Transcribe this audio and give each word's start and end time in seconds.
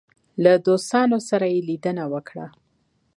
له 0.43 0.53
دوستانو 0.67 1.17
سره 1.29 1.45
یې 1.53 1.59
لیدنه 1.69 2.03
وکړه. 2.13 2.45